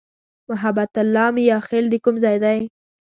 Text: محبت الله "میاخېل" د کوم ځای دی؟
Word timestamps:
محبت 0.49 0.93
الله 1.01 1.27
"میاخېل" 1.35 1.85
د 1.89 1.95
کوم 2.03 2.15
ځای 2.23 2.37
دی؟ 2.43 2.59